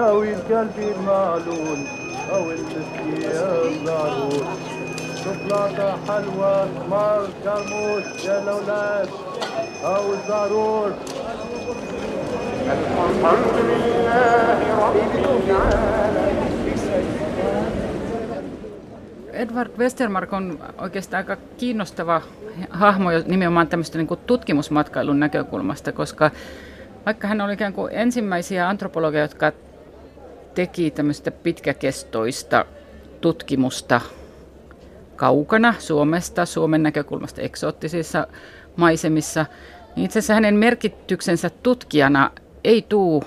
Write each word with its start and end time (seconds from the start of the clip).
تنور 0.00 0.36
والتاويل 0.36 0.38
قلبي 0.38 0.92
المعلول 0.92 1.78
او 2.32 2.50
المسكين 2.50 3.84
ضرور 3.84 4.46
شوكولاتة 5.24 5.96
حلوة 6.08 6.66
ثمار 6.66 7.28
كرموس 7.44 8.24
يا 8.24 8.42
الأولاد 8.42 9.08
أو 9.84 10.12
الزعرور 10.12 10.92
الحمد 12.66 13.56
لله 13.68 14.58
رب 14.88 15.48
العالمين 15.48 16.46
Edward 19.32 19.78
Westermark 19.78 20.32
on 20.32 20.58
oikeastaan 20.78 21.18
aika 21.18 21.36
kiinnostava 21.58 22.22
hahmo 22.70 23.10
nimenomaan 23.26 23.68
tämmöistä 23.68 23.98
niin 23.98 24.18
tutkimusmatkailun 24.26 25.20
näkökulmasta, 25.20 25.92
koska 25.92 26.30
vaikka 27.06 27.28
hän 27.28 27.40
oli 27.40 27.52
ikään 27.52 27.72
kuin 27.72 27.92
ensimmäisiä 27.92 28.68
antropologeja, 28.68 29.24
jotka 29.24 29.52
teki 30.55 30.91
tämmöistä 30.91 31.31
pitkäkestoista 31.31 32.65
tutkimusta 33.21 34.01
kaukana 35.15 35.75
Suomesta, 35.79 36.45
Suomen 36.45 36.83
näkökulmasta 36.83 37.41
eksoottisissa 37.41 38.27
maisemissa, 38.75 39.45
niin 39.95 40.05
itse 40.05 40.19
asiassa 40.19 40.33
hänen 40.33 40.55
merkityksensä 40.55 41.49
tutkijana 41.49 42.31
ei 42.63 42.81
tuu 42.81 43.23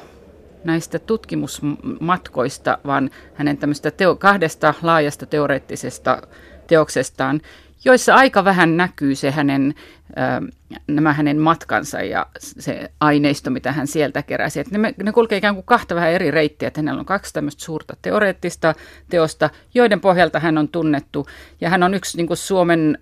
näistä 0.64 0.98
tutkimusmatkoista, 0.98 2.78
vaan 2.86 3.10
hänen 3.34 3.56
tämmöistä 3.56 3.90
teo- 3.90 4.16
kahdesta 4.16 4.74
laajasta 4.82 5.26
teoreettisesta 5.26 6.22
teoksestaan, 6.66 7.40
joissa 7.84 8.14
aika 8.14 8.44
vähän 8.44 8.76
näkyy 8.76 9.14
se 9.14 9.30
hänen, 9.30 9.74
nämä 10.86 11.12
hänen 11.12 11.38
matkansa 11.38 12.00
ja 12.02 12.26
se 12.38 12.90
aineisto, 13.00 13.50
mitä 13.50 13.72
hän 13.72 13.86
sieltä 13.86 14.22
keräsi. 14.22 14.60
Että 14.60 14.78
ne, 14.78 14.94
ne 15.02 15.12
kulkee 15.12 15.38
ikään 15.38 15.54
kuin 15.54 15.66
kahta 15.66 15.94
vähän 15.94 16.12
eri 16.12 16.30
reittiä, 16.30 16.68
että 16.68 16.80
hänellä 16.80 17.00
on 17.00 17.06
kaksi 17.06 17.32
tämmöistä 17.32 17.64
suurta 17.64 17.96
teoreettista 18.02 18.74
teosta, 19.10 19.50
joiden 19.74 20.00
pohjalta 20.00 20.40
hän 20.40 20.58
on 20.58 20.68
tunnettu. 20.68 21.26
Ja 21.60 21.70
hän 21.70 21.82
on 21.82 21.94
yksi 21.94 22.16
niin 22.16 22.26
kuin 22.26 22.36
Suomen 22.36 22.98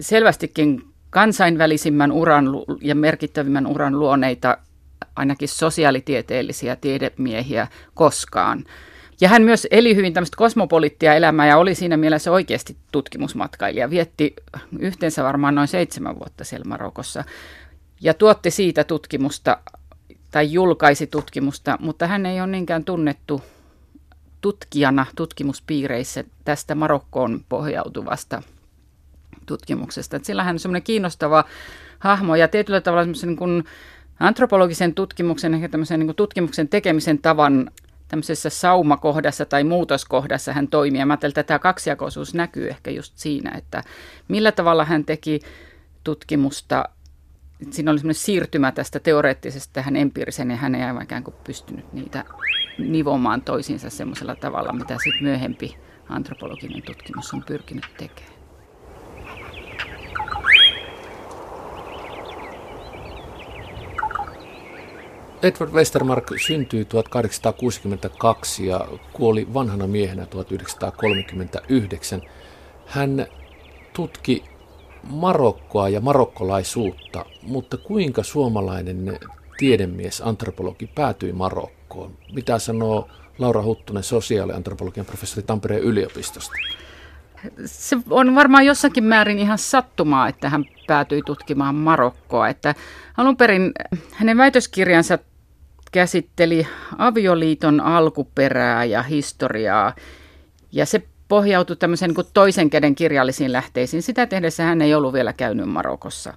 selvästikin 0.00 0.82
kansainvälisimmän 1.10 2.12
uran 2.12 2.46
ja 2.80 2.94
merkittävimmän 2.94 3.66
uran 3.66 3.98
luoneita 3.98 4.58
ainakin 5.16 5.48
sosiaalitieteellisiä 5.48 6.76
tiedemiehiä 6.76 7.66
koskaan. 7.94 8.64
Ja 9.20 9.28
hän 9.28 9.42
myös 9.42 9.66
eli 9.70 9.96
hyvin 9.96 10.12
tämmöistä 10.12 10.36
kosmopolittia 10.36 11.14
elämää 11.14 11.46
ja 11.46 11.56
oli 11.56 11.74
siinä 11.74 11.96
mielessä 11.96 12.32
oikeasti 12.32 12.76
tutkimusmatkailija. 12.92 13.90
Vietti 13.90 14.34
yhteensä 14.78 15.24
varmaan 15.24 15.54
noin 15.54 15.68
seitsemän 15.68 16.18
vuotta 16.18 16.44
siellä 16.44 16.64
Marokossa 16.68 17.24
ja 18.00 18.14
tuotti 18.14 18.50
siitä 18.50 18.84
tutkimusta 18.84 19.58
tai 20.30 20.52
julkaisi 20.52 21.06
tutkimusta, 21.06 21.78
mutta 21.80 22.06
hän 22.06 22.26
ei 22.26 22.40
ole 22.40 22.46
niinkään 22.50 22.84
tunnettu 22.84 23.42
tutkijana 24.40 25.06
tutkimuspiireissä 25.16 26.24
tästä 26.44 26.74
Marokkoon 26.74 27.44
pohjautuvasta 27.48 28.42
tutkimuksesta. 29.46 30.16
Et 30.16 30.24
sillä 30.24 30.44
hän 30.44 30.54
on 30.54 30.58
semmoinen 30.58 30.82
kiinnostava 30.82 31.44
hahmo 31.98 32.36
ja 32.36 32.48
tietyllä 32.48 32.80
tavalla 32.80 33.02
semmoisen 33.02 33.28
niin 33.28 33.36
kuin 33.36 33.64
antropologisen 34.20 34.94
tutkimuksen, 34.94 35.54
ehkä 35.54 35.68
tämmöisen 35.68 36.00
niin 36.00 36.14
tutkimuksen 36.14 36.68
tekemisen 36.68 37.18
tavan 37.18 37.70
tämmöisessä 38.10 38.50
saumakohdassa 38.50 39.44
tai 39.44 39.64
muutoskohdassa 39.64 40.52
hän 40.52 40.68
toimii. 40.68 40.98
Ja 40.98 41.06
mä 41.06 41.12
ajattelin, 41.12 41.30
että 41.30 41.42
tämä 41.42 41.58
kaksijakoisuus 41.58 42.34
näkyy 42.34 42.68
ehkä 42.68 42.90
just 42.90 43.12
siinä, 43.16 43.52
että 43.58 43.82
millä 44.28 44.52
tavalla 44.52 44.84
hän 44.84 45.04
teki 45.04 45.40
tutkimusta. 46.04 46.84
Siinä 47.70 47.90
oli 47.90 47.98
semmoinen 47.98 48.14
siirtymä 48.22 48.72
tästä 48.72 49.00
teoreettisesta 49.00 49.72
tähän 49.72 49.96
empiiriseen 49.96 50.50
ja 50.50 50.56
hän 50.56 50.74
ei 50.74 50.82
aivan 50.82 51.02
ikään 51.02 51.24
kuin 51.24 51.34
pystynyt 51.44 51.92
niitä 51.92 52.24
nivomaan 52.78 53.42
toisiinsa 53.42 53.90
semmoisella 53.90 54.36
tavalla, 54.36 54.72
mitä 54.72 54.96
sitten 55.04 55.22
myöhempi 55.22 55.76
antropologinen 56.08 56.82
tutkimus 56.82 57.34
on 57.34 57.42
pyrkinyt 57.44 57.86
tekemään. 57.98 58.39
Edward 65.42 65.72
Westermark 65.72 66.32
syntyi 66.46 66.84
1862 66.84 68.66
ja 68.66 68.88
kuoli 69.12 69.54
vanhana 69.54 69.86
miehenä 69.86 70.26
1939. 70.26 72.22
Hän 72.86 73.26
tutki 73.92 74.44
Marokkoa 75.10 75.88
ja 75.88 76.00
marokkolaisuutta, 76.00 77.24
mutta 77.42 77.76
kuinka 77.76 78.22
suomalainen 78.22 79.18
tiedemies, 79.58 80.20
antropologi 80.20 80.86
päätyi 80.86 81.32
Marokkoon? 81.32 82.18
Mitä 82.32 82.58
sanoo 82.58 83.08
Laura 83.38 83.62
Huttunen, 83.62 84.02
sosiaaliantropologian 84.02 85.06
professori 85.06 85.42
Tampereen 85.42 85.82
yliopistosta? 85.82 86.54
Se 87.64 87.96
on 88.10 88.34
varmaan 88.34 88.66
jossakin 88.66 89.04
määrin 89.04 89.38
ihan 89.38 89.58
sattumaa, 89.58 90.28
että 90.28 90.48
hän 90.48 90.64
päätyi 90.86 91.22
tutkimaan 91.26 91.74
Marokkoa. 91.74 92.48
Että 92.48 92.74
alun 93.16 93.36
perin 93.36 93.72
hänen 94.12 94.36
väitöskirjansa 94.36 95.18
käsitteli 95.90 96.66
avioliiton 96.98 97.80
alkuperää 97.80 98.84
ja 98.84 99.02
historiaa. 99.02 99.94
Ja 100.72 100.86
se 100.86 101.02
pohjautui 101.28 101.76
tämmöisen 101.76 102.10
niin 102.10 102.26
toisen 102.34 102.70
käden 102.70 102.94
kirjallisiin 102.94 103.52
lähteisiin. 103.52 104.02
Sitä 104.02 104.26
tehdessä 104.26 104.62
hän 104.62 104.82
ei 104.82 104.94
ollut 104.94 105.12
vielä 105.12 105.32
käynyt 105.32 105.68
Marokossa. 105.68 106.34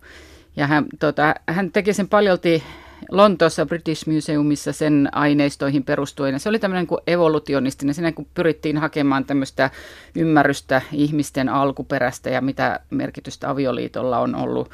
Ja 0.55 0.67
hän, 0.67 0.85
tota, 0.99 1.35
hän 1.47 1.71
teki 1.71 1.93
sen 1.93 2.07
paljolti 2.07 2.63
Lontoossa 3.11 3.65
British 3.65 4.07
Museumissa 4.07 4.73
sen 4.73 5.09
aineistoihin 5.11 5.83
perustuen. 5.83 6.39
Se 6.39 6.49
oli 6.49 6.59
tämmöinen 6.59 6.87
kuin 6.87 7.01
evolutionistinen, 7.07 7.95
siinä 7.95 8.11
kun 8.11 8.27
pyrittiin 8.33 8.77
hakemaan 8.77 9.25
tämmöistä 9.25 9.69
ymmärrystä 10.15 10.81
ihmisten 10.91 11.49
alkuperästä 11.49 12.29
ja 12.29 12.41
mitä 12.41 12.79
merkitystä 12.89 13.49
avioliitolla 13.49 14.19
on 14.19 14.35
ollut 14.35 14.69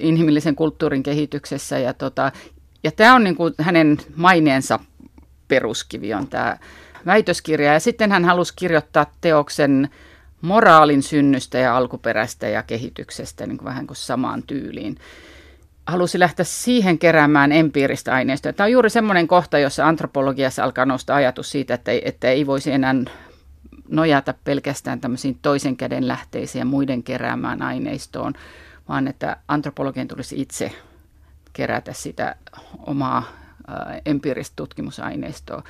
inhimillisen 0.00 0.56
kulttuurin 0.56 1.02
kehityksessä. 1.02 1.78
Ja, 1.78 1.94
tota, 1.94 2.32
ja 2.84 2.92
tämä 2.92 3.14
on 3.14 3.24
niin 3.24 3.36
kuin 3.36 3.54
hänen 3.60 3.98
maineensa 4.16 4.78
peruskivi 5.48 6.14
on 6.14 6.28
tämä 6.28 6.56
väitöskirja. 7.06 7.72
Ja 7.72 7.80
sitten 7.80 8.12
hän 8.12 8.24
halusi 8.24 8.52
kirjoittaa 8.56 9.06
teoksen 9.20 9.88
moraalin 10.40 11.02
synnystä 11.02 11.58
ja 11.58 11.76
alkuperästä 11.76 12.48
ja 12.48 12.62
kehityksestä 12.62 13.46
niin 13.46 13.58
kuin 13.58 13.64
vähän 13.64 13.86
kuin 13.86 13.96
samaan 13.96 14.42
tyyliin. 14.42 14.96
Halusi 15.86 16.18
lähteä 16.18 16.44
siihen 16.44 16.98
keräämään 16.98 17.52
empiiristä 17.52 18.14
aineistoa. 18.14 18.52
Tämä 18.52 18.64
on 18.64 18.72
juuri 18.72 18.90
semmoinen 18.90 19.28
kohta, 19.28 19.58
jossa 19.58 19.88
antropologiassa 19.88 20.64
alkaa 20.64 20.86
nousta 20.86 21.14
ajatus 21.14 21.50
siitä, 21.50 21.74
että 21.74 21.90
ei, 21.90 22.02
että 22.04 22.28
ei 22.28 22.46
voisi 22.46 22.72
enää 22.72 22.94
nojata 23.88 24.34
pelkästään 24.44 25.00
tämmöisiin 25.00 25.38
toisen 25.42 25.76
käden 25.76 26.08
lähteisiin 26.08 26.60
ja 26.60 26.64
muiden 26.64 27.02
keräämään 27.02 27.62
aineistoon, 27.62 28.32
vaan 28.88 29.08
että 29.08 29.36
antropologian 29.48 30.08
tulisi 30.08 30.40
itse 30.40 30.72
kerätä 31.54 31.92
sitä 31.92 32.36
omaa 32.86 33.18
äh, 33.18 34.00
empiiristä 34.06 34.52
tutkimusaineistoa. 34.56 35.62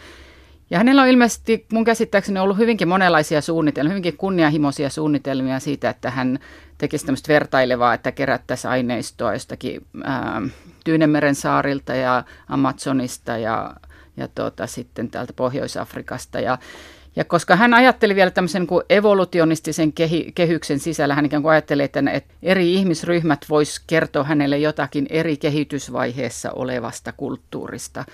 Ja 0.71 0.79
hänellä 0.79 1.03
on 1.03 1.09
ilmeisesti 1.09 1.67
mun 1.73 1.85
käsittääkseni 1.85 2.39
ollut 2.39 2.59
hyvinkin 2.59 2.89
monenlaisia 2.89 3.41
suunnitelmia, 3.41 3.91
hyvinkin 3.91 4.17
kunnianhimoisia 4.17 4.91
suunnitelmia 4.91 5.61
siitä, 5.61 5.91
että 5.91 6.11
hän 6.11 6.39
tekisi 6.79 7.07
tämmöistä 7.07 7.33
vertailevaa, 7.33 7.95
että 7.95 8.13
kerättäisiin 8.13 8.71
aineistoa 8.71 9.33
jostakin 9.33 9.87
ää, 10.05 10.43
Tyynemeren 10.85 11.35
saarilta 11.35 11.95
ja 11.95 12.25
Amazonista 12.49 13.39
ja, 13.39 13.77
ja 14.17 14.29
tota, 14.29 14.67
sitten 14.67 15.11
täältä 15.11 15.33
Pohjois-Afrikasta. 15.33 16.41
Ja, 16.41 16.59
ja 17.17 17.25
koska 17.25 17.57
hän 17.57 17.75
ajatteli 17.75 18.15
vielä 18.15 18.31
tämmöisen 18.31 18.67
kuin 18.67 18.85
evolutionistisen 18.91 19.93
kehi, 19.93 20.33
kehyksen 20.35 20.79
sisällä, 20.79 21.15
hän 21.15 21.27
ikään 21.27 21.43
kuin 21.43 21.53
ajatteli, 21.53 21.83
että, 21.83 22.03
että 22.13 22.35
eri 22.43 22.75
ihmisryhmät 22.75 23.47
vois 23.51 23.81
kertoa 23.87 24.25
hänelle 24.25 24.59
jotakin 24.59 25.07
eri 25.11 25.37
kehitysvaiheessa 25.37 26.51
olevasta 26.53 27.13
kulttuurista. 27.13 28.05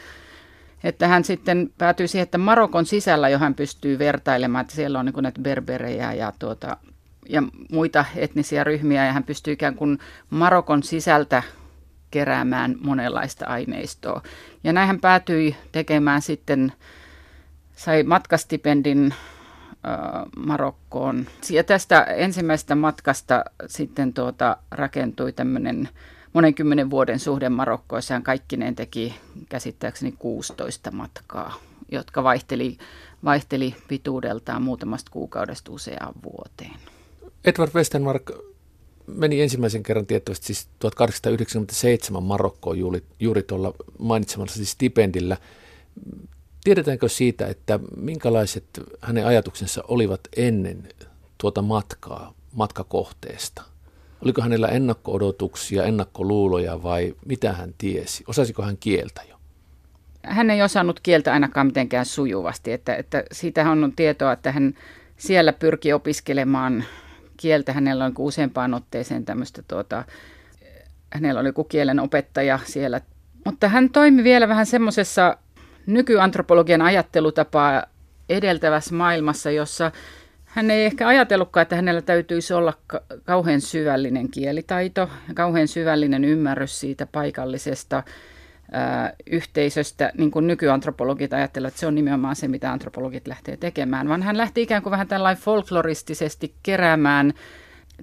Että 0.85 1.09
hän 1.09 1.25
sitten 1.25 1.71
päätyi 1.79 2.09
siihen, 2.09 2.23
että 2.23 2.39
Marokon 2.39 2.87
sisällä 2.87 3.29
jo 3.29 3.39
hän 3.39 3.55
pystyy 3.55 3.99
vertailemaan, 3.99 4.63
että 4.63 4.75
siellä 4.75 4.99
on 4.99 5.07
niin 5.07 5.23
näitä 5.23 5.41
berberejä 5.41 6.13
ja, 6.13 6.33
tuota, 6.39 6.77
ja 7.29 7.43
muita 7.73 8.05
etnisiä 8.17 8.65
ryhmiä, 8.65 9.07
ja 9.07 9.13
hän 9.13 9.25
pystyy 9.25 9.53
ikään 9.53 9.75
kuin 9.75 9.99
Marokon 10.31 10.83
sisältä 10.83 11.43
keräämään 12.11 12.77
monenlaista 12.81 13.47
aineistoa. 13.47 14.23
Ja 14.65 14.73
näin 14.73 14.87
hän 14.87 15.01
päätyi 15.01 15.57
tekemään 15.73 16.23
sitten 16.23 16.73
sai 17.85 18.03
matkastipendin 18.03 19.15
Marokkoon. 20.37 21.27
Ja 21.51 21.65
tästä 21.65 22.03
ensimmäisestä 22.03 22.75
matkasta 22.75 23.45
sitten 23.67 24.13
tuota, 24.13 24.57
rakentui 24.71 25.33
tämmöinen 25.33 25.89
monen 26.33 26.55
kymmenen 26.55 26.91
vuoden 26.91 27.19
suhde 27.19 27.49
Marokkoon. 27.49 28.03
Hän 28.11 28.23
kaikkineen 28.23 28.77
teki 28.77 29.15
käsittääkseni 29.49 30.15
16 30.19 30.91
matkaa, 30.91 31.55
jotka 31.93 32.25
vaihteli, 32.25 32.79
vaihteli 33.25 33.75
pituudeltaan 33.89 34.63
muutamasta 34.63 35.11
kuukaudesta 35.11 35.73
useaan 35.73 36.15
vuoteen. 36.25 36.81
Edward 37.45 37.71
Westenmark 37.75 38.31
meni 39.07 39.43
ensimmäisen 39.43 39.83
kerran 39.83 40.07
tiettävästi 40.07 40.47
siis 40.47 40.69
1897 40.79 42.23
Marokkoon 42.23 42.79
juuri, 42.79 43.03
juuri 43.21 43.43
tuolla 43.43 43.75
mainitsemallasi 43.99 44.65
stipendillä 44.65 45.37
Tiedetäänkö 46.65 47.09
siitä, 47.09 47.47
että 47.47 47.81
minkälaiset 47.97 48.65
hänen 49.01 49.27
ajatuksensa 49.27 49.85
olivat 49.89 50.21
ennen 50.37 50.89
tuota 51.39 51.63
matkaa, 51.63 52.35
matkakohteesta? 52.53 53.63
Oliko 54.23 54.43
hänellä 54.43 54.69
ennakko-odotuksia, 54.69 55.85
ennakkoluuloja 55.85 56.83
vai 56.83 57.15
mitä 57.27 57.53
hän 57.53 57.75
tiesi? 57.79 58.25
Osasiko 58.27 58.63
hän 58.63 58.77
kieltä 58.77 59.23
jo? 59.29 59.37
Hän 60.23 60.51
ei 60.51 60.63
osannut 60.63 61.01
kieltä 61.01 61.33
ainakaan 61.33 61.67
mitenkään 61.67 62.07
sujuvasti. 62.07 62.73
Että, 62.73 62.97
että 62.97 63.25
siitä 63.33 63.71
on 63.71 63.93
tietoa, 63.97 64.33
että 64.33 64.53
hän 64.53 64.75
siellä 65.17 65.53
pyrki 65.53 65.93
opiskelemaan 65.93 66.85
kieltä. 67.37 67.73
Hänellä 67.73 68.05
on 68.05 68.13
useampaan 68.19 68.75
otteeseen 68.75 69.25
tämmöistä, 69.25 69.63
tuota, 69.69 70.05
hänellä 71.13 71.41
oli 71.41 71.49
joku 71.49 71.65
kielen 71.65 72.01
opettaja 72.01 72.59
siellä. 72.65 73.01
Mutta 73.45 73.69
hän 73.69 73.91
toimi 73.91 74.25
vielä 74.25 74.49
vähän 74.49 74.67
semmoisessa 74.67 75.37
nykyantropologian 75.87 76.83
ajattelutapaa 76.83 77.85
edeltävässä 78.29 78.95
maailmassa, 78.95 79.51
jossa 79.51 79.93
hän 80.45 80.71
ei 80.71 80.85
ehkä 80.85 81.09
ajatellutkaan, 81.09 81.63
että 81.63 81.77
hänellä 81.77 82.03
täytyisi 82.03 82.55
olla 82.55 82.73
kauhean 83.25 83.61
syvällinen 83.61 84.31
kielitaito 84.31 85.01
ja 85.01 85.35
kauhean 85.35 85.69
syvällinen 85.69 86.25
ymmärrys 86.25 86.81
siitä 86.81 87.07
paikallisesta 87.07 88.03
yhteisöstä, 89.31 90.13
niin 90.19 90.31
kuin 90.31 90.47
nykyantropologit 90.47 91.33
ajattelevat, 91.33 91.73
että 91.73 91.81
se 91.81 91.87
on 91.87 91.95
nimenomaan 91.95 92.37
se, 92.37 92.49
mitä 92.49 92.73
antropologit 92.73 93.29
lähtee 93.29 93.57
tekemään, 93.57 94.09
vaan 94.09 94.23
hän 94.23 94.39
lähti 94.39 94.63
ikään 94.63 94.83
kuin 94.83 94.91
vähän 94.91 95.09
tällainen 95.09 95.43
folkloristisesti 95.43 96.55
keräämään 96.63 97.33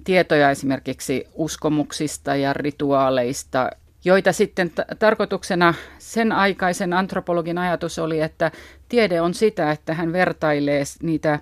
tietoja 0.04 0.50
esimerkiksi 0.50 1.26
uskomuksista 1.34 2.36
ja 2.36 2.52
rituaaleista, 2.52 3.70
joita 4.04 4.32
sitten 4.32 4.70
t- 4.70 4.98
tarkoituksena 4.98 5.74
sen 5.98 6.32
aikaisen 6.32 6.92
antropologin 6.92 7.58
ajatus 7.58 7.98
oli, 7.98 8.20
että 8.20 8.50
tiede 8.88 9.20
on 9.20 9.34
sitä, 9.34 9.70
että 9.70 9.94
hän 9.94 10.12
vertailee 10.12 10.84
niitä 11.02 11.40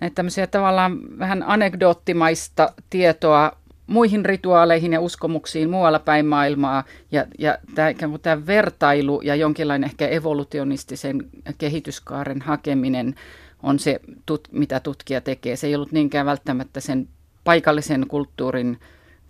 näitä 0.00 0.14
tämmöisiä 0.14 0.46
tavallaan 0.46 1.18
vähän 1.18 1.44
anekdoottimaista 1.46 2.72
tietoa 2.90 3.52
muihin 3.86 4.24
rituaaleihin 4.24 4.92
ja 4.92 5.00
uskomuksiin 5.00 5.70
muualla 5.70 5.98
päin 5.98 6.26
maailmaa. 6.26 6.84
Ja, 7.12 7.26
ja 7.38 7.58
tämä, 7.74 7.88
tämä 8.22 8.46
vertailu 8.46 9.20
ja 9.20 9.34
jonkinlainen 9.34 9.90
ehkä 9.90 10.08
evolutionistisen 10.08 11.28
kehityskaaren 11.58 12.42
hakeminen 12.42 13.14
on 13.62 13.78
se, 13.78 14.00
tut, 14.26 14.48
mitä 14.52 14.80
tutkija 14.80 15.20
tekee. 15.20 15.56
Se 15.56 15.66
ei 15.66 15.74
ollut 15.74 15.92
niinkään 15.92 16.26
välttämättä 16.26 16.80
sen 16.80 17.08
paikallisen 17.44 18.06
kulttuurin 18.08 18.78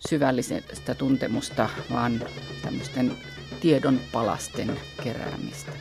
syvällisestä 0.02 0.96
tuntemusta, 0.96 1.70
vaan 1.94 2.22
tämmöisten 2.62 3.12
tiedon 3.62 4.00
palasten 4.12 4.80
keräämistä. 5.04 5.72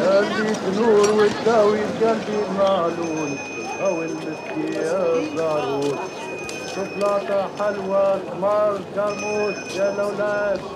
هديك 0.00 0.58
نور 0.76 1.10
وتداوي 1.10 1.80
قلبي 1.80 2.36
المعلول 2.48 3.30
او 3.80 4.02
المسكي 4.02 4.80
الضرور 4.80 5.98
شوكولاتة 6.74 7.48
حلوة 7.58 8.18
ثمار 8.18 8.80
كرموس 8.94 9.76
يا 9.76 9.94
الاولاد 9.94 10.60
او 10.60 10.75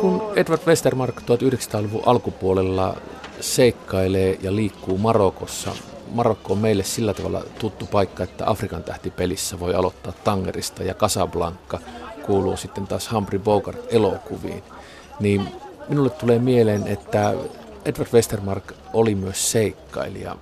kun 0.00 0.32
Edward 0.36 0.62
Westermark 0.66 1.20
1900-luvun 1.20 2.02
alkupuolella 2.06 2.96
seikkailee 3.40 4.38
ja 4.42 4.56
liikkuu 4.56 4.98
Marokossa, 4.98 5.70
Marokko 6.14 6.52
on 6.52 6.58
meille 6.58 6.82
sillä 6.82 7.14
tavalla 7.14 7.44
tuttu 7.58 7.86
paikka, 7.86 8.22
että 8.24 8.50
Afrikan 8.50 8.82
tähti 8.82 9.10
pelissä 9.10 9.60
voi 9.60 9.74
aloittaa 9.74 10.12
Tangerista 10.24 10.82
ja 10.82 10.94
Casablanca 10.94 11.78
kuuluu 12.26 12.56
sitten 12.56 12.86
taas 12.86 13.12
Humphrey 13.12 13.38
Bogart 13.38 13.86
elokuviin. 13.88 14.62
Niin 15.20 15.48
minulle 15.88 16.10
tulee 16.10 16.38
mieleen, 16.38 16.86
että 16.86 17.34
Edward 17.84 18.12
Westermark 18.12 18.72
oli 18.92 19.14
myös 19.14 19.52
seikkailija. 19.52 20.36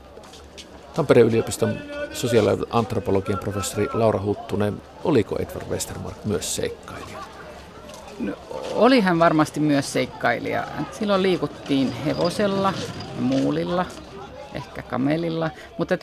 Tampereen 0.94 1.26
yliopiston 1.26 1.78
sosiaaliantropologian 2.12 3.38
professori 3.38 3.88
Laura 3.92 4.22
Huttunen, 4.22 4.82
oliko 5.04 5.36
Edward 5.38 5.70
Westermark 5.70 6.24
myös 6.24 6.56
seikkailija? 6.56 7.19
No, 8.20 8.32
oli 8.74 9.00
hän 9.00 9.18
varmasti 9.18 9.60
myös 9.60 9.92
seikkailija. 9.92 10.66
Silloin 10.90 11.22
liikuttiin 11.22 11.92
hevosella, 11.92 12.72
muulilla, 13.20 13.86
ehkä 14.54 14.82
kamelilla. 14.82 15.50
Mutta 15.78 15.94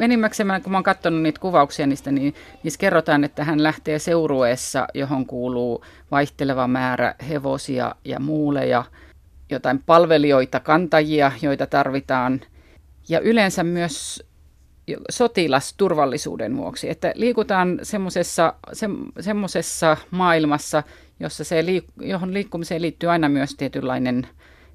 enimmäkseen, 0.00 0.62
kun 0.64 0.74
oon 0.74 0.84
katsonut 0.84 1.22
niitä 1.22 1.40
kuvauksia 1.40 1.86
niistä, 1.86 2.12
niin 2.12 2.34
niissä 2.62 2.78
kerrotaan, 2.78 3.24
että 3.24 3.44
hän 3.44 3.62
lähtee 3.62 3.98
seurueessa, 3.98 4.86
johon 4.94 5.26
kuuluu 5.26 5.84
vaihteleva 6.10 6.68
määrä 6.68 7.14
hevosia 7.28 7.94
ja 8.04 8.20
muuleja, 8.20 8.84
jotain 9.50 9.82
palvelijoita, 9.86 10.60
kantajia, 10.60 11.32
joita 11.42 11.66
tarvitaan. 11.66 12.40
Ja 13.08 13.20
yleensä 13.20 13.64
myös 13.64 14.26
sotilasturvallisuuden 15.10 16.56
vuoksi, 16.56 16.90
että 16.90 17.12
liikutaan 17.14 17.78
semmoisessa, 17.82 18.54
semmoisessa 19.20 19.96
maailmassa, 20.10 20.82
jossa 21.20 21.44
se, 21.44 21.64
johon 22.00 22.34
liikkumiseen 22.34 22.82
liittyy 22.82 23.10
aina 23.10 23.28
myös 23.28 23.54
tietynlainen 23.54 24.26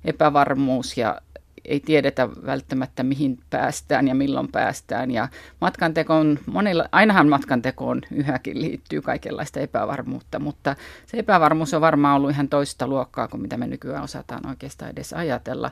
epävarmuus 0.06 0.98
ja 0.98 1.22
ei 1.66 1.80
tiedetä 1.80 2.30
välttämättä 2.46 3.04
mihin 3.04 3.40
päästään 3.50 4.08
ja 4.08 4.16
milloin 4.16 4.48
päästään. 4.52 5.12
Ja 5.12 5.28
matkantekoon, 5.62 6.40
monilla, 6.46 6.86
ainahan 6.92 7.30
matkantekoon 7.30 8.02
yhäkin 8.12 8.62
liittyy 8.62 9.02
kaikenlaista 9.02 9.60
epävarmuutta, 9.60 10.40
mutta 10.40 10.76
se 11.06 11.18
epävarmuus 11.18 11.74
on 11.74 11.82
varmaan 11.82 12.16
ollut 12.16 12.32
ihan 12.32 12.50
toista 12.50 12.88
luokkaa 12.88 13.28
kuin 13.28 13.42
mitä 13.42 13.58
me 13.58 13.68
nykyään 13.68 14.04
osataan 14.04 14.48
oikeastaan 14.48 14.92
edes 14.92 15.14
ajatella. 15.14 15.72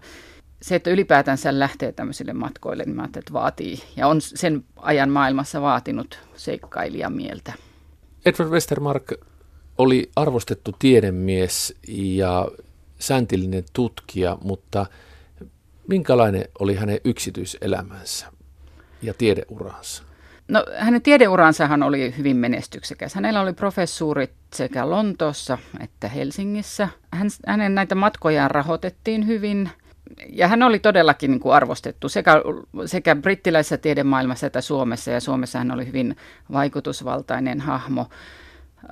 Se, 0.61 0.75
että 0.75 0.89
ylipäätänsä 0.89 1.59
lähtee 1.59 1.91
tämmöisille 1.91 2.33
matkoille, 2.33 2.83
niin 2.83 2.95
mä 2.95 3.03
että 3.03 3.33
vaatii 3.33 3.79
ja 3.95 4.07
on 4.07 4.21
sen 4.21 4.63
ajan 4.77 5.09
maailmassa 5.09 5.61
vaatinut 5.61 6.19
seikkailijamieltä. 6.35 7.53
Edward 8.25 8.49
Westermark 8.51 9.11
oli 9.77 10.09
arvostettu 10.15 10.75
tiedemies 10.79 11.75
ja 11.87 12.47
säntillinen 12.99 13.63
tutkija, 13.73 14.37
mutta– 14.41 14.85
Minkälainen 15.89 16.45
oli 16.59 16.75
hänen 16.75 16.99
yksityiselämänsä 17.03 18.27
ja 19.01 19.13
tiedeuransa? 19.13 20.03
No 20.47 20.65
hänen 20.77 21.01
tiedeuransahan 21.01 21.83
oli 21.83 22.13
hyvin 22.17 22.37
menestyksekäs. 22.37 23.15
Hänellä 23.15 23.41
oli 23.41 23.53
professuurit 23.53 24.31
sekä 24.53 24.89
Lontoossa 24.89 25.57
että 25.79 26.07
Helsingissä. 26.07 26.89
Hän, 27.13 27.29
hänen 27.47 27.75
näitä 27.75 27.95
matkojaan 27.95 28.51
rahoitettiin 28.51 29.27
hyvin. 29.27 29.69
Ja 30.33 30.47
hän 30.47 30.63
oli 30.63 30.79
todellakin 30.79 31.31
niin 31.31 31.39
kuin 31.39 31.53
arvostettu 31.53 32.09
sekä, 32.09 32.33
sekä 32.85 33.15
brittiläisessä 33.15 33.77
tiedemaailmassa 33.77 34.47
että 34.47 34.61
Suomessa. 34.61 35.11
Ja 35.11 35.19
Suomessa 35.19 35.59
hän 35.59 35.71
oli 35.71 35.87
hyvin 35.87 36.15
vaikutusvaltainen 36.51 37.61
hahmo. 37.61 38.09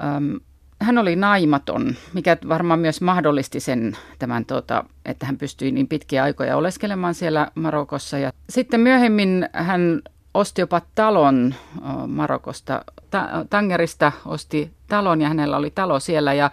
Öm, 0.04 0.40
hän 0.82 0.98
oli 0.98 1.16
naimaton, 1.16 1.96
mikä 2.14 2.38
varmaan 2.50 2.80
myös 2.80 3.02
mahdollisti 3.02 3.60
sen, 3.60 3.98
tämän, 4.20 4.46
tota, 4.46 4.84
että 5.06 5.26
hän 5.26 5.38
pystyi 5.38 5.72
niin 5.72 5.88
pitkiä 5.88 6.24
aikoja 6.24 6.58
oleskelemaan 6.58 7.14
siellä 7.14 7.52
Marokossa. 7.56 8.18
Ja 8.18 8.32
sitten 8.50 8.80
myöhemmin 8.80 9.50
hän 9.54 10.02
osti 10.34 10.62
jopa 10.62 10.82
talon 10.96 11.56
Marokosta, 12.08 12.86
ta- 13.10 13.46
Tangerista 13.50 14.12
osti 14.26 14.72
talon 14.88 15.22
ja 15.22 15.28
hänellä 15.28 15.58
oli 15.58 15.72
talo 15.72 16.00
siellä 16.00 16.34
ja 16.34 16.52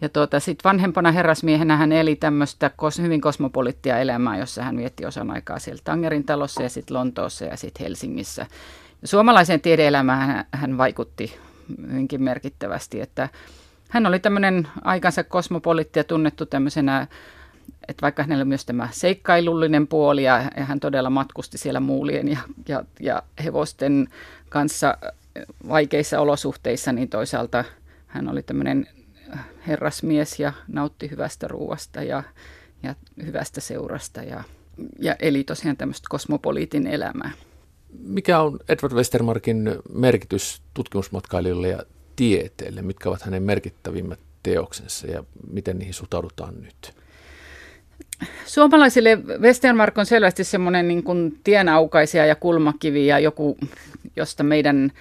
ja 0.00 0.08
tuota, 0.08 0.40
sitten 0.40 0.64
vanhempana 0.64 1.12
herrasmiehenä 1.12 1.76
hän 1.76 1.92
eli 1.92 2.16
tämmöistä 2.16 2.70
kos, 2.76 2.98
hyvin 2.98 3.20
kosmopolittia 3.20 3.98
elämää, 3.98 4.38
jossa 4.38 4.62
hän 4.62 4.76
vietti 4.76 5.06
osan 5.06 5.30
aikaa 5.30 5.58
siellä 5.58 5.80
Tangerin 5.84 6.24
talossa 6.24 6.62
ja 6.62 6.68
sitten 6.68 6.96
Lontoossa 6.96 7.44
ja 7.44 7.56
sitten 7.56 7.84
Helsingissä. 7.84 8.46
Suomalaiseen 9.04 9.60
tiedeelämään 9.60 10.26
hän, 10.26 10.44
hän 10.52 10.78
vaikutti 10.78 11.36
hyvinkin 11.90 12.22
merkittävästi, 12.22 13.00
että 13.00 13.28
hän 13.88 14.06
oli 14.06 14.18
tämmöinen 14.18 14.68
aikansa 14.84 15.24
kosmopolitti 15.24 15.98
ja 15.98 16.04
tunnettu 16.04 16.46
tämmöisenä, 16.46 17.06
että 17.88 18.02
vaikka 18.02 18.22
hänellä 18.22 18.42
oli 18.42 18.48
myös 18.48 18.64
tämä 18.64 18.88
seikkailullinen 18.92 19.86
puoli 19.86 20.24
ja, 20.24 20.50
ja 20.56 20.64
hän 20.64 20.80
todella 20.80 21.10
matkusti 21.10 21.58
siellä 21.58 21.80
muulien 21.80 22.28
ja, 22.28 22.38
ja, 22.68 22.84
ja 23.00 23.22
hevosten 23.44 24.08
kanssa 24.48 24.98
vaikeissa 25.68 26.20
olosuhteissa, 26.20 26.92
niin 26.92 27.08
toisaalta 27.08 27.64
hän 28.06 28.28
oli 28.28 28.42
tämmöinen 28.42 28.86
herrasmies 29.66 30.40
ja 30.40 30.52
nautti 30.68 31.10
hyvästä 31.10 31.48
ruuasta 31.48 32.02
ja, 32.02 32.22
ja 32.82 32.94
hyvästä 33.24 33.60
seurasta 33.60 34.22
ja, 34.22 34.44
ja 34.98 35.16
eli 35.18 35.44
tosiaan 35.44 35.76
tämmöistä 35.76 36.06
kosmopoliitin 36.10 36.86
elämää. 36.86 37.30
Mikä 37.98 38.40
on 38.40 38.58
Edward 38.68 38.94
Westermarkin 38.94 39.74
merkitys 39.92 40.62
tutkimusmatkailijoille 40.74 41.68
ja 41.68 41.82
tieteelle? 42.16 42.82
Mitkä 42.82 43.08
ovat 43.08 43.22
hänen 43.22 43.42
merkittävimmät 43.42 44.20
teoksensa 44.42 45.06
ja 45.06 45.24
miten 45.52 45.78
niihin 45.78 45.94
suhtaudutaan 45.94 46.54
nyt? 46.62 46.94
Suomalaisille 48.46 49.18
Westermark 49.38 49.98
on 49.98 50.06
selvästi 50.06 50.44
semmoinen 50.44 50.88
niin 50.88 51.02
kuin 51.02 51.40
tienaukaisia 51.44 52.26
ja 52.26 52.34
kulmakivi 52.34 53.06
ja 53.06 53.18
joku, 53.18 53.58
josta 54.16 54.42
meidän 54.42 54.92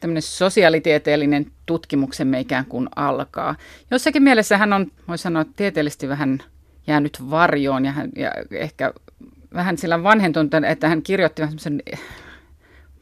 tämmöinen 0.00 0.22
sosiaalitieteellinen 0.22 1.46
tutkimuksemme 1.66 2.40
ikään 2.40 2.64
kuin 2.64 2.88
alkaa. 2.96 3.56
Jossakin 3.90 4.22
mielessä 4.22 4.58
hän 4.58 4.72
on, 4.72 4.92
voi 5.08 5.18
sanoa, 5.18 5.44
tieteellisesti 5.56 6.08
vähän 6.08 6.38
jäänyt 6.86 7.30
varjoon 7.30 7.84
ja, 7.84 7.92
hän, 7.92 8.10
ja 8.16 8.30
ehkä 8.50 8.92
vähän 9.54 9.78
sillä 9.78 10.02
vanhentunut, 10.02 10.54
että 10.54 10.88
hän 10.88 11.02
kirjoitti 11.02 11.42
semmoisen 11.42 11.82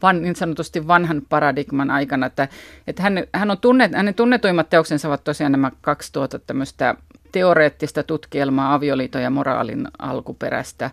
van, 0.02 0.22
niin 0.22 0.36
sanotusti 0.36 0.86
vanhan 0.86 1.22
paradigman 1.28 1.90
aikana, 1.90 2.26
että, 2.26 2.48
että 2.86 3.02
hän, 3.02 3.24
hän 3.32 3.50
on 3.50 3.58
tunnet, 3.58 3.92
hänen 3.92 4.14
tunnetuimmat 4.14 4.70
teoksensa 4.70 5.08
ovat 5.08 5.24
tosiaan 5.24 5.52
nämä 5.52 5.70
kaksi 5.80 6.12
tuota 6.12 6.38
tämmöistä 6.38 6.94
teoreettista 7.32 8.02
tutkielmaa 8.02 8.74
avioliiton 8.74 9.22
ja 9.22 9.30
moraalin 9.30 9.88
alkuperästä, 9.98 10.90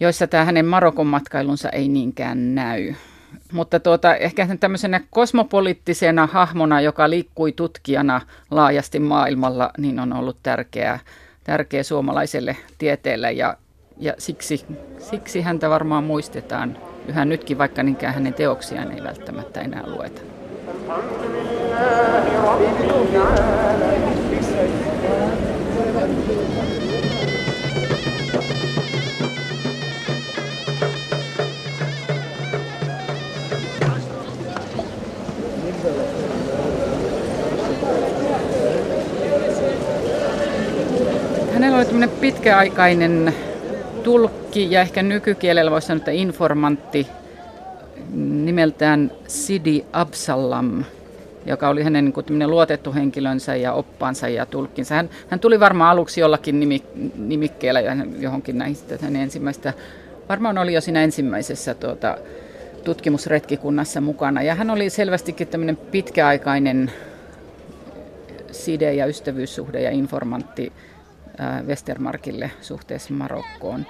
joissa 0.00 0.26
tämä 0.26 0.44
hänen 0.44 0.66
Marokon 0.66 1.06
matkailunsa 1.06 1.68
ei 1.68 1.88
niinkään 1.88 2.54
näy. 2.54 2.94
Mutta 3.52 3.80
tuota, 3.80 4.16
ehkä 4.16 4.48
tämmöisenä 4.60 5.00
kosmopoliittisena 5.10 6.28
hahmona, 6.32 6.80
joka 6.80 7.10
liikkui 7.10 7.52
tutkijana 7.52 8.20
laajasti 8.50 8.98
maailmalla, 8.98 9.70
niin 9.78 10.00
on 10.00 10.12
ollut 10.12 10.36
tärkeä, 10.42 10.98
tärkeä 11.44 11.82
suomalaiselle 11.82 12.56
tieteelle 12.78 13.32
ja, 13.32 13.56
ja 13.98 14.14
siksi, 14.18 14.66
siksi 14.98 15.40
häntä 15.40 15.70
varmaan 15.70 16.04
muistetaan 16.04 16.78
yhä 17.08 17.24
nytkin, 17.24 17.58
vaikka 17.58 17.82
niinkään 17.82 18.14
hänen 18.14 18.34
teoksiaan 18.34 18.92
ei 18.92 19.02
välttämättä 19.02 19.60
enää 19.60 19.82
lueta. 19.86 20.22
Pitkäaikainen 42.42 43.34
tulkki 44.02 44.70
ja 44.70 44.80
ehkä 44.80 45.02
nykykielellä 45.02 45.70
voisi 45.70 45.86
sanoa, 45.86 45.98
että 45.98 46.10
informantti 46.10 47.06
nimeltään 48.14 49.12
Sidi 49.28 49.84
Absalam, 49.92 50.84
joka 51.46 51.68
oli 51.68 51.82
hänen 51.82 52.12
niin 52.28 52.50
luotettu 52.50 52.94
henkilönsä 52.94 53.56
ja 53.56 53.72
oppansa 53.72 54.28
ja 54.28 54.46
tulkkinsa. 54.46 54.94
Hän, 54.94 55.10
hän 55.28 55.40
tuli 55.40 55.60
varmaan 55.60 55.90
aluksi 55.90 56.20
jollakin 56.20 56.60
nimi, 56.60 56.82
nimikkeellä 57.16 57.80
johonkin 58.18 58.58
näistä 58.58 58.98
hänen 59.00 59.22
ensimmäistä, 59.22 59.72
varmaan 60.28 60.58
oli 60.58 60.74
jo 60.74 60.80
siinä 60.80 61.04
ensimmäisessä 61.04 61.74
tuota, 61.74 62.18
tutkimusretkikunnassa 62.84 64.00
mukana. 64.00 64.42
Ja 64.42 64.54
hän 64.54 64.70
oli 64.70 64.90
selvästikin 64.90 65.48
tämmöinen 65.48 65.76
pitkäaikainen 65.76 66.92
side- 68.52 68.94
ja 68.94 69.06
ystävyyssuhde 69.06 69.80
ja 69.80 69.90
informantti 69.90 70.72
Westermarkille 71.66 72.50
suhteessa 72.60 73.14
Marokkoon. 73.14 73.86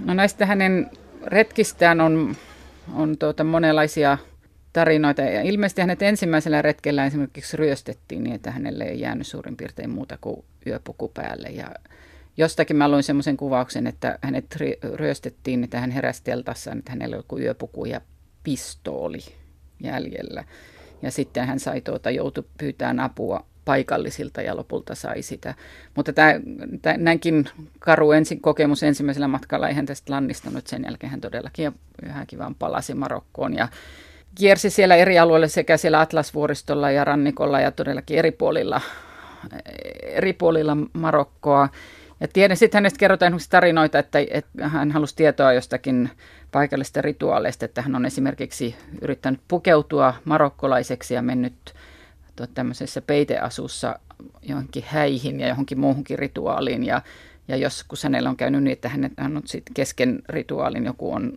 No 0.00 0.14
näistä 0.14 0.46
hänen 0.46 0.90
retkistään 1.26 2.00
on, 2.00 2.36
on 2.94 3.18
tuota 3.18 3.44
monenlaisia 3.44 4.18
tarinoita. 4.72 5.22
Ja 5.22 5.42
ilmeisesti 5.42 5.80
hänet 5.80 6.02
ensimmäisellä 6.02 6.62
retkellä 6.62 7.06
esimerkiksi 7.06 7.56
ryöstettiin 7.56 8.24
niin, 8.24 8.34
että 8.34 8.50
hänelle 8.50 8.84
ei 8.84 9.00
jäänyt 9.00 9.26
suurin 9.26 9.56
piirtein 9.56 9.90
muuta 9.90 10.18
kuin 10.20 10.44
yöpuku 10.66 11.08
päälle. 11.08 11.48
Ja 11.48 11.70
jostakin 12.36 12.76
mä 12.76 12.88
luin 12.88 13.02
semmoisen 13.02 13.36
kuvauksen, 13.36 13.86
että 13.86 14.18
hänet 14.22 14.56
ryöstettiin, 14.94 15.64
että 15.64 15.80
hän 15.80 15.90
heräsi 15.90 16.22
teltassaan, 16.24 16.78
että 16.78 16.92
hänellä 16.92 17.16
oli 17.16 17.44
joku 17.44 17.84
ja 17.84 18.00
pistooli 18.42 19.18
jäljellä. 19.82 20.44
Ja 21.02 21.10
sitten 21.10 21.46
hän 21.46 21.60
sai 21.60 21.80
tuota, 21.80 22.10
joutui 22.10 22.44
pyytämään 22.58 23.00
apua 23.00 23.46
paikallisilta 23.66 24.42
ja 24.42 24.56
lopulta 24.56 24.94
sai 24.94 25.22
sitä. 25.22 25.54
Mutta 25.94 26.12
tämä, 26.12 26.32
tämä 26.82 26.96
näinkin 26.96 27.48
karu 27.78 28.12
ensin, 28.12 28.40
kokemus 28.40 28.82
ensimmäisellä 28.82 29.28
matkalla 29.28 29.68
ei 29.68 29.74
hän 29.74 29.86
tästä 29.86 30.12
lannistanut. 30.12 30.66
Sen 30.66 30.84
jälkeen 30.84 31.10
hän 31.10 31.20
todellakin 31.20 31.72
yhäkin 32.06 32.38
vaan 32.38 32.54
palasi 32.54 32.94
Marokkoon 32.94 33.54
ja 33.54 33.68
kiersi 34.34 34.70
siellä 34.70 34.96
eri 34.96 35.18
alueilla 35.18 35.48
sekä 35.48 35.76
siellä 35.76 36.00
Atlasvuoristolla 36.00 36.90
ja 36.90 37.04
rannikolla 37.04 37.60
ja 37.60 37.70
todellakin 37.70 38.18
eri 38.18 38.32
puolilla, 38.32 38.80
eri 40.02 40.32
puolilla 40.32 40.76
Marokkoa. 40.92 41.68
Ja 42.20 42.28
tiedän, 42.28 42.56
sitten 42.56 42.78
hänestä 42.78 42.98
kerrotaan 42.98 43.30
esimerkiksi 43.30 43.50
tarinoita, 43.50 43.98
että, 43.98 44.18
että 44.30 44.68
hän 44.68 44.92
halusi 44.92 45.16
tietoa 45.16 45.52
jostakin 45.52 46.10
paikallisista 46.52 47.02
rituaaleista, 47.02 47.64
että 47.64 47.82
hän 47.82 47.96
on 47.96 48.06
esimerkiksi 48.06 48.76
yrittänyt 49.02 49.40
pukeutua 49.48 50.14
marokkolaiseksi 50.24 51.14
ja 51.14 51.22
mennyt 51.22 51.74
tämmöisessä 52.54 53.02
peiteasussa 53.02 53.98
johonkin 54.42 54.84
häihin 54.86 55.40
ja 55.40 55.48
johonkin 55.48 55.80
muuhunkin 55.80 56.18
rituaaliin. 56.18 56.84
Ja, 56.84 57.02
ja 57.48 57.56
joskus 57.56 58.02
hänellä 58.02 58.30
on 58.30 58.36
käynyt 58.36 58.62
niin, 58.62 58.72
että 58.72 58.88
hän 58.88 59.36
on 59.36 59.42
sitten 59.44 59.74
kesken 59.74 60.22
rituaalin 60.28 60.84
joku 60.84 61.12
on 61.12 61.32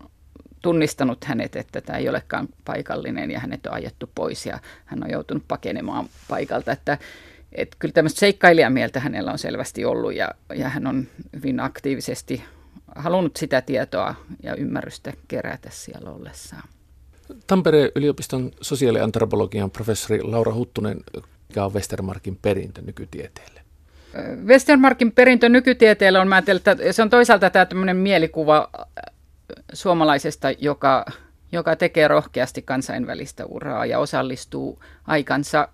tunnistanut 0.61 1.25
hänet, 1.25 1.55
että 1.55 1.81
tämä 1.81 1.99
ei 1.99 2.09
olekaan 2.09 2.47
paikallinen 2.65 3.31
ja 3.31 3.39
hänet 3.39 3.65
on 3.65 3.73
ajettu 3.73 4.09
pois 4.15 4.45
ja 4.45 4.59
hän 4.85 5.03
on 5.03 5.11
joutunut 5.11 5.43
pakenemaan 5.47 6.05
paikalta. 6.27 6.71
Että, 6.71 6.97
että 7.51 7.75
kyllä 7.79 7.93
tämmöistä 7.93 8.19
seikkailijamieltä 8.19 8.99
hänellä 8.99 9.31
on 9.31 9.39
selvästi 9.39 9.85
ollut 9.85 10.15
ja, 10.15 10.31
ja 10.55 10.69
hän 10.69 10.87
on 10.87 11.07
hyvin 11.35 11.59
aktiivisesti 11.59 12.43
halunnut 12.95 13.37
sitä 13.37 13.61
tietoa 13.61 14.15
ja 14.43 14.55
ymmärrystä 14.55 15.13
kerätä 15.27 15.69
siellä 15.71 16.11
ollessaan. 16.11 16.69
Tampereen 17.47 17.91
yliopiston 17.95 18.51
sosiaaliantropologian 18.61 19.71
professori 19.71 20.21
Laura 20.21 20.53
Huttunen, 20.53 20.97
mikä 21.49 21.65
on 21.65 21.73
Westermarkin 21.73 22.39
perintö 22.41 22.81
nykytieteelle? 22.81 23.61
Westermarkin 24.45 25.11
perintö 25.11 25.49
nykytieteelle 25.49 26.19
on, 26.19 26.27
mä 26.27 26.37
että 26.37 26.77
se 26.91 27.01
on 27.01 27.09
toisaalta 27.09 27.49
tämä 27.49 27.65
tämmöinen 27.65 27.97
mielikuva 27.97 28.69
äh, 28.79 28.85
suomalaisesta, 29.73 30.51
joka, 30.51 31.05
joka 31.51 31.75
tekee 31.75 32.07
rohkeasti 32.07 32.61
kansainvälistä 32.61 33.45
uraa 33.45 33.85
ja 33.85 33.99
osallistuu 33.99 34.83
aikansa 35.07 35.67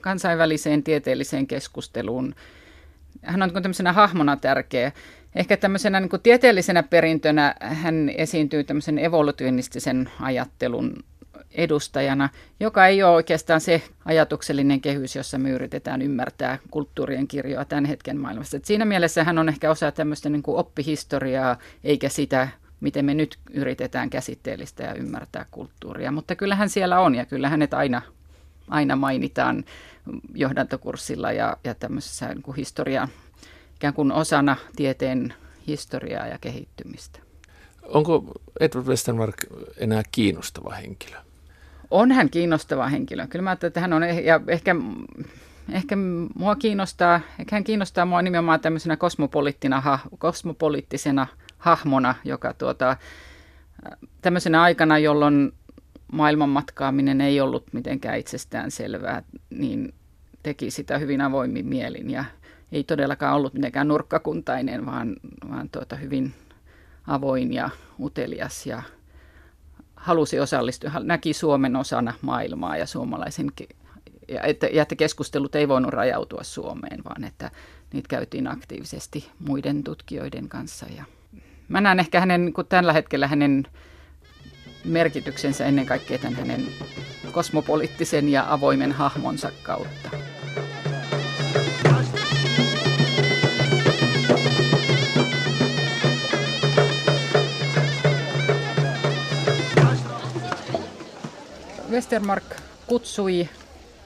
kansainväliseen 0.00 0.82
tieteelliseen 0.82 1.46
keskusteluun. 1.46 2.34
Hän 3.22 3.42
on 3.42 3.52
tämmöisenä 3.52 3.92
hahmona 3.92 4.36
tärkeä. 4.36 4.92
Ehkä 5.34 5.56
tämmöisenä 5.56 6.00
niin 6.00 6.10
tieteellisenä 6.22 6.82
perintönä 6.82 7.54
hän 7.60 8.10
esiintyy 8.16 8.64
tämmöisen 8.64 8.98
evolutionistisen 8.98 10.10
ajattelun 10.20 11.04
edustajana, 11.50 12.28
joka 12.60 12.86
ei 12.86 13.02
ole 13.02 13.14
oikeastaan 13.14 13.60
se 13.60 13.82
ajatuksellinen 14.04 14.80
kehys, 14.80 15.16
jossa 15.16 15.38
me 15.38 15.50
yritetään 15.50 16.02
ymmärtää 16.02 16.58
kulttuurien 16.70 17.28
kirjoa 17.28 17.64
tämän 17.64 17.84
hetken 17.84 18.20
maailmassa. 18.20 18.56
Et 18.56 18.64
siinä 18.64 18.84
mielessä 18.84 19.24
hän 19.24 19.38
on 19.38 19.48
ehkä 19.48 19.70
osa 19.70 19.92
tämmöistä 19.92 20.28
niin 20.28 20.42
kuin 20.42 20.56
oppihistoriaa, 20.56 21.58
eikä 21.84 22.08
sitä, 22.08 22.48
miten 22.80 23.04
me 23.04 23.14
nyt 23.14 23.38
yritetään 23.50 24.10
käsitteellistä 24.10 24.82
ja 24.82 24.94
ymmärtää 24.94 25.46
kulttuuria. 25.50 26.12
Mutta 26.12 26.36
kyllähän 26.36 26.68
siellä 26.68 27.00
on 27.00 27.14
ja 27.14 27.26
kyllä 27.26 27.48
hänet 27.48 27.74
aina, 27.74 28.02
aina 28.68 28.96
mainitaan 28.96 29.64
johdantokurssilla 30.34 31.32
ja, 31.32 31.56
ja 31.64 31.74
tämmöisessä 31.74 32.28
niin 32.28 32.42
kuin 32.42 32.56
historian 32.56 33.08
ikään 33.84 33.94
kuin 33.94 34.12
osana 34.12 34.56
tieteen 34.76 35.34
historiaa 35.66 36.26
ja 36.26 36.38
kehittymistä. 36.40 37.18
Onko 37.82 38.32
Edward 38.60 38.86
Westermark 38.86 39.36
enää 39.76 40.02
kiinnostava 40.12 40.70
henkilö? 40.70 41.16
On 41.90 42.12
hän 42.12 42.30
kiinnostava 42.30 42.88
henkilö. 42.88 43.26
Kyllä 43.26 43.42
mä 43.42 43.50
ajattelen, 43.50 43.68
että 43.68 43.80
hän 43.80 43.92
on, 43.92 44.02
eh- 44.02 44.24
ja 44.24 44.40
ehkä, 44.48 44.76
ehkä 45.72 45.96
mua 46.34 46.56
kiinnostaa, 46.56 47.20
ehkä 47.38 47.56
hän 47.56 47.64
kiinnostaa 47.64 48.04
mua 48.04 48.22
nimenomaan 48.22 48.60
tämmöisenä 48.60 48.96
kosmopoliittina, 48.96 49.98
kosmopoliittisena 50.18 51.26
hahmona, 51.58 52.14
joka 52.24 52.54
tuota, 52.54 52.96
tämmöisenä 54.22 54.62
aikana, 54.62 54.98
jolloin 54.98 55.52
maailmanmatkaaminen 56.12 57.20
ei 57.20 57.40
ollut 57.40 57.72
mitenkään 57.72 58.18
itsestään 58.18 58.70
selvää, 58.70 59.22
niin 59.50 59.94
teki 60.42 60.70
sitä 60.70 60.98
hyvin 60.98 61.20
avoimin 61.20 61.66
mielin 61.66 62.10
ja 62.10 62.24
ei 62.74 62.84
todellakaan 62.84 63.36
ollut 63.36 63.54
mitenkään 63.54 63.88
nurkkakuntainen, 63.88 64.86
vaan, 64.86 65.16
vaan 65.50 65.68
tuota 65.68 65.96
hyvin 65.96 66.34
avoin 67.06 67.52
ja 67.52 67.70
utelias 68.00 68.66
ja 68.66 68.82
halusi 69.96 70.40
osallistua, 70.40 70.90
näki 71.02 71.32
Suomen 71.32 71.76
osana 71.76 72.14
maailmaa 72.20 72.76
ja 72.76 72.86
suomalaisen, 72.86 73.52
ja 74.28 74.42
että, 74.42 74.66
ja 74.66 74.82
että 74.82 74.96
keskustelut 74.96 75.54
ei 75.54 75.68
voinut 75.68 75.92
rajautua 75.92 76.42
Suomeen, 76.42 77.04
vaan 77.04 77.24
että 77.24 77.50
niitä 77.92 78.08
käytiin 78.08 78.46
aktiivisesti 78.46 79.30
muiden 79.38 79.84
tutkijoiden 79.84 80.48
kanssa. 80.48 80.86
Ja 80.96 81.04
mä 81.68 81.80
näen 81.80 82.00
ehkä 82.00 82.20
hänen, 82.20 82.52
kun 82.52 82.66
tällä 82.66 82.92
hetkellä 82.92 83.26
hänen 83.26 83.66
merkityksensä 84.84 85.66
ennen 85.66 85.86
kaikkea 85.86 86.18
tämän 86.18 86.34
hänen 86.34 86.66
kosmopoliittisen 87.32 88.28
ja 88.28 88.52
avoimen 88.52 88.92
hahmonsa 88.92 89.52
kautta. 89.62 90.33
Westermark 101.94 102.44
kutsui 102.86 103.48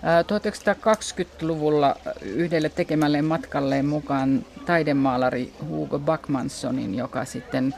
1920-luvulla 0.02 1.96
yhdelle 2.22 2.68
tekemälleen 2.68 3.24
matkalleen 3.24 3.86
mukaan 3.86 4.44
taidemaalari 4.66 5.52
Hugo 5.68 5.98
Backmanssonin, 5.98 6.94
joka 6.94 7.24
sitten 7.24 7.74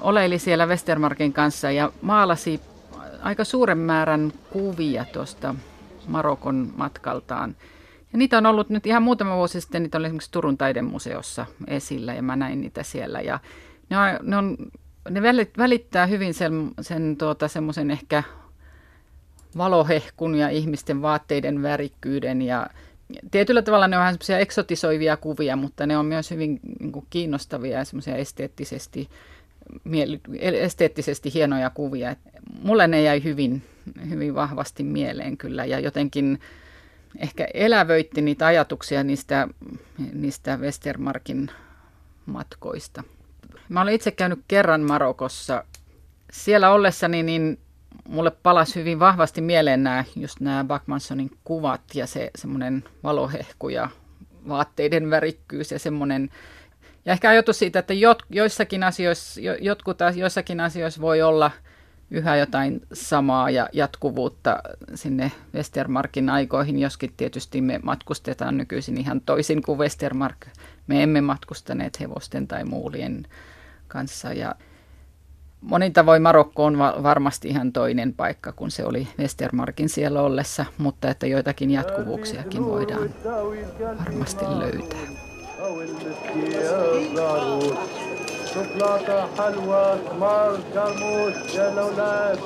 oleili 0.00 0.38
siellä 0.38 0.66
Westermarkin 0.66 1.32
kanssa 1.32 1.70
ja 1.70 1.92
maalasi 2.02 2.60
aika 3.22 3.44
suuren 3.44 3.78
määrän 3.78 4.32
kuvia 4.50 5.04
tuosta 5.04 5.54
Marokon 6.06 6.72
matkaltaan. 6.76 7.56
Ja 8.12 8.18
niitä 8.18 8.38
on 8.38 8.46
ollut 8.46 8.68
nyt 8.70 8.86
ihan 8.86 9.02
muutama 9.02 9.36
vuosi 9.36 9.60
sitten, 9.60 9.82
niitä 9.82 9.98
oli 9.98 10.06
esimerkiksi 10.06 10.30
Turun 10.30 10.58
taidemuseossa 10.58 11.46
esillä 11.66 12.14
ja 12.14 12.22
mä 12.22 12.36
näin 12.36 12.60
niitä 12.60 12.82
siellä. 12.82 13.20
Ja 13.20 13.38
ne, 13.90 13.98
on, 13.98 14.18
ne, 14.22 14.36
on, 14.36 14.56
ne 15.10 15.22
välittää 15.58 16.06
hyvin 16.06 16.34
sen, 16.34 16.70
sen 16.80 17.16
tuota, 17.16 17.48
semmoisen 17.48 17.90
ehkä 17.90 18.22
valohehkun 19.56 20.34
ja 20.34 20.48
ihmisten 20.48 21.02
vaatteiden 21.02 21.62
värikkyyden 21.62 22.42
ja 22.42 22.66
tietyllä 23.30 23.62
tavalla 23.62 23.88
ne 23.88 23.96
on 23.96 24.00
vähän 24.00 24.14
semmoisia 24.14 24.38
eksotisoivia 24.38 25.16
kuvia, 25.16 25.56
mutta 25.56 25.86
ne 25.86 25.98
on 25.98 26.06
myös 26.06 26.30
hyvin 26.30 26.60
niin 26.80 26.92
kuin, 26.92 27.06
kiinnostavia 27.10 27.78
ja 27.78 27.84
semmoisia 27.84 28.16
esteettisesti, 28.16 29.08
esteettisesti 30.40 31.34
hienoja 31.34 31.70
kuvia. 31.70 32.16
Mulle 32.62 32.86
ne 32.86 33.02
jäi 33.02 33.24
hyvin, 33.24 33.62
hyvin 34.08 34.34
vahvasti 34.34 34.82
mieleen 34.82 35.36
kyllä 35.36 35.64
ja 35.64 35.80
jotenkin 35.80 36.40
ehkä 37.18 37.46
elävöitti 37.54 38.20
niitä 38.20 38.46
ajatuksia 38.46 39.04
niistä, 39.04 39.48
niistä 40.12 40.56
Westermarkin 40.56 41.50
matkoista. 42.26 43.02
Mä 43.68 43.82
olen 43.82 43.94
itse 43.94 44.10
käynyt 44.10 44.40
kerran 44.48 44.80
Marokossa. 44.80 45.64
Siellä 46.32 46.70
ollessani 46.70 47.22
niin 47.22 47.58
mulle 48.10 48.30
palasi 48.30 48.74
hyvin 48.74 49.00
vahvasti 49.00 49.40
mieleen 49.40 49.82
nämä, 49.82 50.04
just 50.16 50.40
nämä 50.40 50.64
Backmansonin 50.64 51.30
kuvat 51.44 51.80
ja 51.94 52.06
se 52.06 52.30
semmoinen 52.36 52.84
valohehku 53.02 53.68
ja 53.68 53.88
vaatteiden 54.48 55.10
värikkyys 55.10 55.70
ja 55.70 55.78
semmoinen, 55.78 56.30
ja 57.04 57.12
ehkä 57.12 57.30
ajatus 57.30 57.58
siitä, 57.58 57.78
että 57.78 57.94
jot, 57.94 58.22
joissakin 58.30 58.84
asioissa, 58.84 59.40
jo, 59.40 59.54
jotkut 59.60 59.98
joissakin 60.16 60.60
asioissa 60.60 61.00
voi 61.00 61.22
olla 61.22 61.50
yhä 62.10 62.36
jotain 62.36 62.80
samaa 62.92 63.50
ja 63.50 63.68
jatkuvuutta 63.72 64.62
sinne 64.94 65.32
Westermarkin 65.54 66.30
aikoihin, 66.30 66.78
joskin 66.78 67.12
tietysti 67.16 67.60
me 67.60 67.80
matkustetaan 67.82 68.56
nykyisin 68.56 68.98
ihan 68.98 69.20
toisin 69.20 69.62
kuin 69.62 69.78
Westermark. 69.78 70.46
Me 70.86 71.02
emme 71.02 71.20
matkustaneet 71.20 72.00
hevosten 72.00 72.48
tai 72.48 72.64
muulien 72.64 73.26
kanssa 73.88 74.32
ja 74.32 74.54
Monin 75.61 75.93
tavoin 75.93 76.21
Marokko 76.21 76.65
on 76.65 76.77
varmasti 76.79 77.47
ihan 77.47 77.71
toinen 77.71 78.13
paikka 78.13 78.51
kuin 78.51 78.71
se 78.71 78.85
oli 78.85 79.07
Westermarkin 79.19 79.89
siellä 79.89 80.21
ollessa, 80.21 80.65
mutta 80.77 81.09
että 81.09 81.27
joitakin 81.27 81.71
jatkuvuuksiakin 81.71 82.65
voidaan 82.65 83.09
varmasti 83.99 84.45
löytää. 84.45 84.99
شوكولاتة 88.55 89.27
حلوة 89.37 89.95
تمر 89.95 90.57
كرموش 90.73 91.55
يا 91.55 91.69
الأولاد 91.73 92.39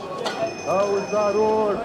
أو 0.68 0.98
الزارور 0.98 1.76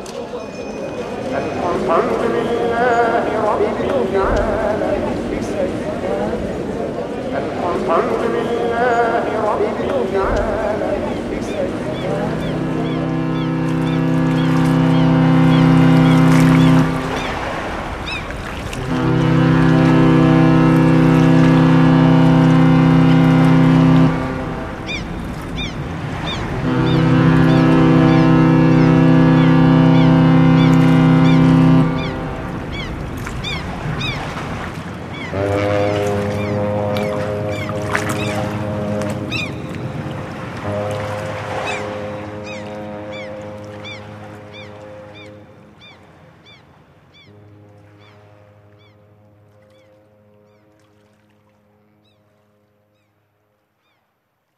الحمد 1.40 2.23
لله 2.35 3.24
رب 3.48 3.79
العالمين 3.85 5.44
الحمد 7.74 8.22
لله 8.35 9.24
رب 9.48 9.81
العالمين 10.14 10.67